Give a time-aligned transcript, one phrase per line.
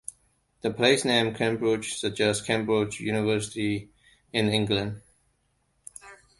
[0.61, 3.91] The place name Cambridge suggests Cambridge University
[4.33, 5.03] in England.